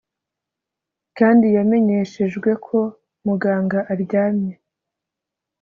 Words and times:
kandi 1.17 1.45
yamenyeshejwe 1.57 2.49
ko 2.67 2.79
muganga 3.25 3.79
aryamye 3.93 4.53